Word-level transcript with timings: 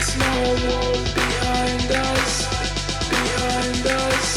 There's 0.00 0.16
no 0.16 0.32
wall 0.64 0.96
behind 1.14 1.90
us, 1.92 2.48
behind 3.10 3.86
us. 3.86 4.28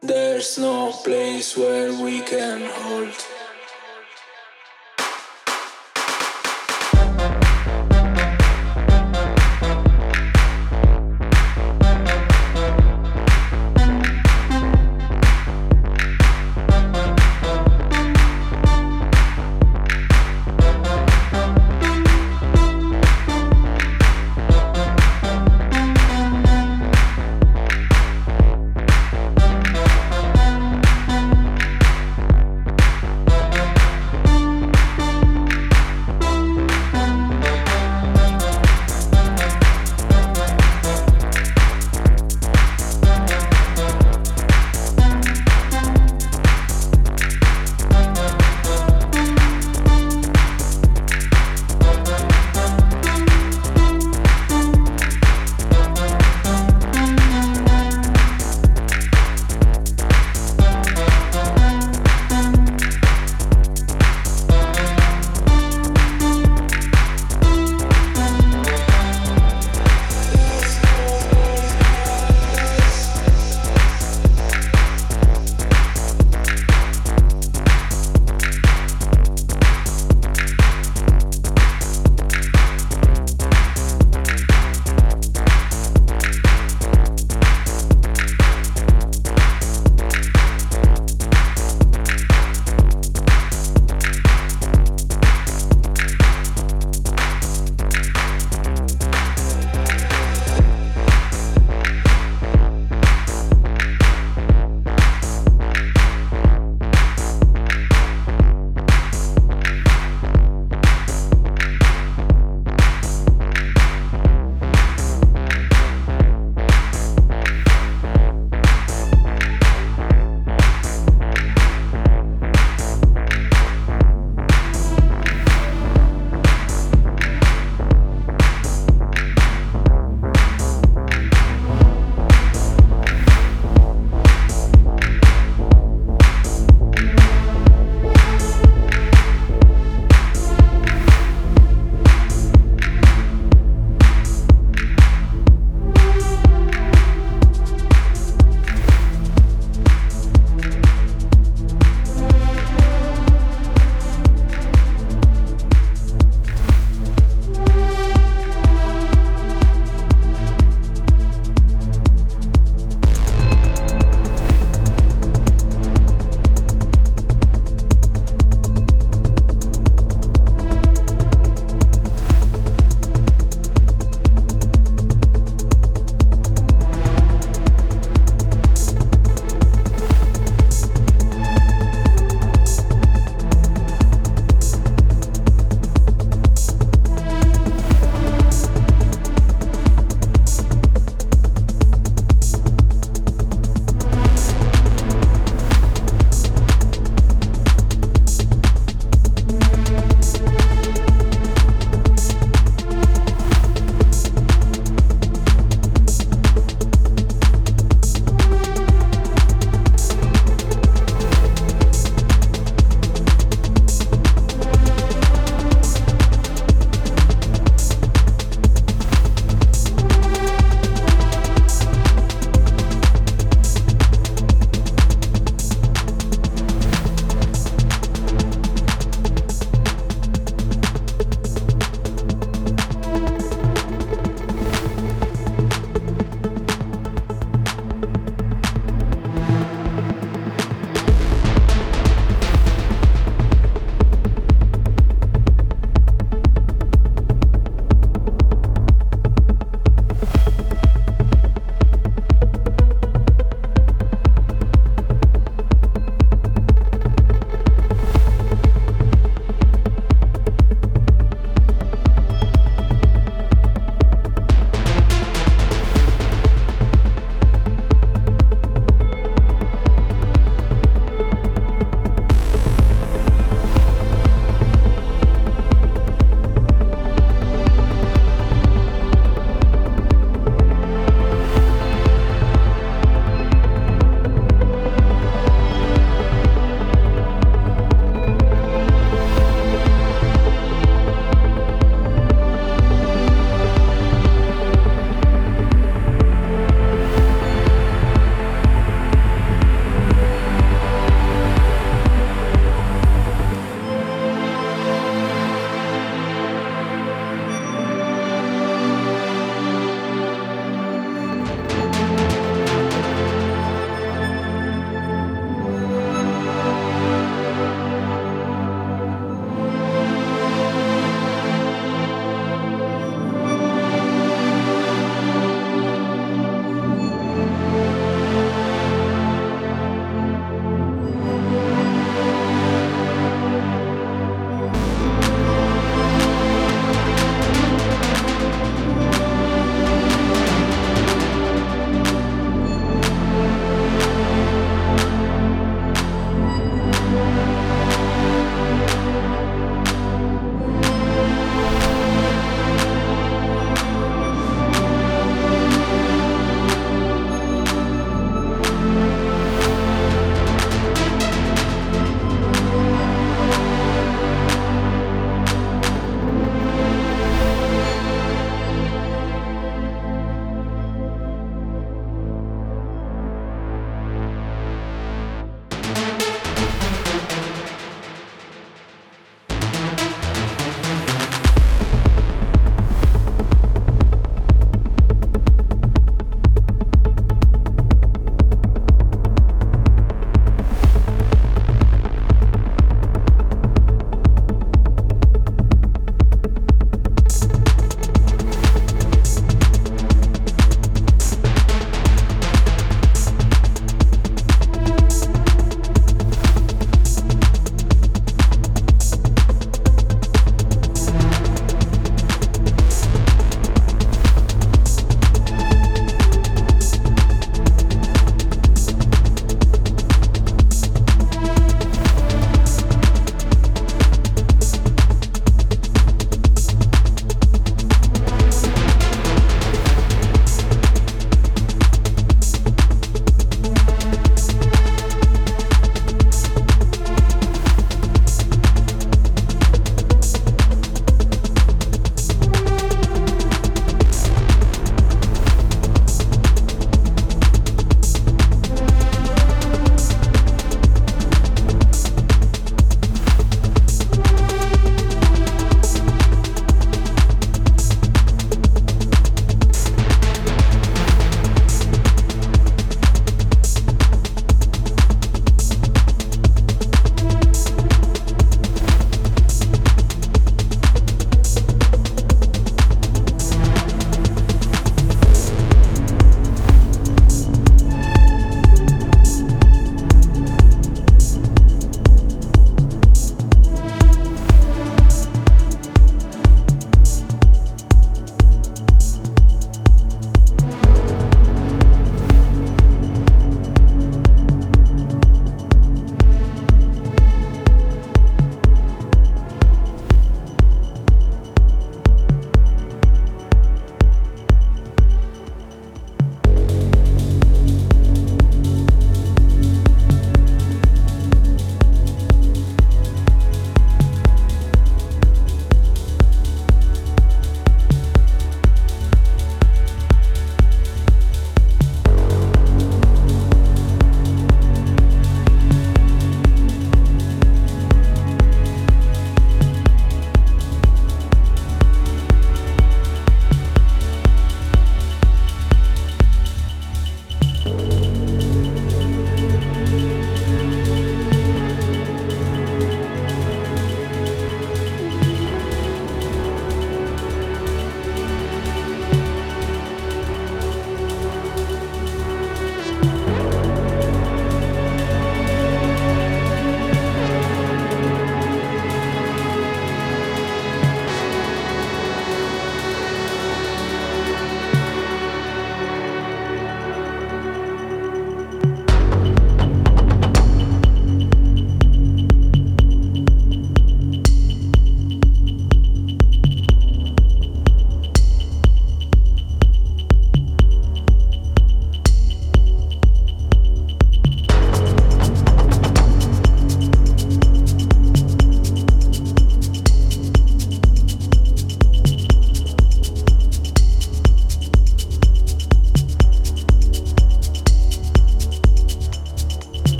There's 0.00 0.58
no 0.58 0.92
place 0.92 1.56
where 1.56 1.92
we 2.00 2.20
can 2.20 2.70
hold. 2.70 3.27